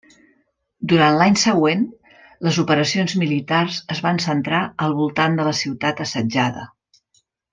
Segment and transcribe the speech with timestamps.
[0.93, 1.83] Durant l'any següent,
[2.47, 6.65] les operacions militars es van centrar al voltant de la ciutat assetjada.